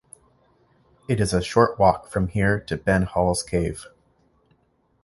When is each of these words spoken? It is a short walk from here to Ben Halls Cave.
It 1.07 1.19
is 1.21 1.31
a 1.31 1.43
short 1.43 1.77
walk 1.77 2.09
from 2.09 2.29
here 2.29 2.59
to 2.61 2.75
Ben 2.75 3.03
Halls 3.03 3.43
Cave. 3.43 3.85